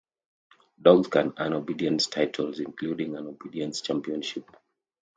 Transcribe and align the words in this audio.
Dogs 0.81 1.09
can 1.09 1.31
earn 1.37 1.53
obedience 1.53 2.07
titles, 2.07 2.59
including 2.59 3.15
an 3.15 3.27
obedience 3.27 3.81
championship. 3.81 4.49